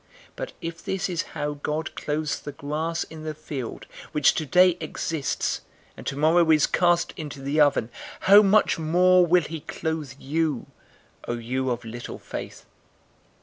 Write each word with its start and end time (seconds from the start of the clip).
012:028 0.29 0.29
But 0.37 0.53
if 0.63 0.83
this 0.83 1.09
is 1.09 1.21
how 1.37 1.53
God 1.61 1.93
clothes 1.93 2.39
the 2.41 2.53
grass 2.53 3.03
in 3.03 3.23
the 3.23 3.35
field, 3.35 3.85
which 4.13 4.33
today 4.33 4.75
exists, 4.79 5.61
and 5.95 6.07
tomorrow 6.07 6.49
is 6.49 6.65
cast 6.65 7.13
into 7.17 7.39
the 7.39 7.61
oven, 7.61 7.91
how 8.21 8.41
much 8.41 8.79
more 8.79 9.23
will 9.23 9.43
he 9.43 9.59
clothe 9.59 10.15
you, 10.17 10.65
O 11.27 11.33
you 11.33 11.69
of 11.69 11.85
little 11.85 12.17
faith? 12.17 12.65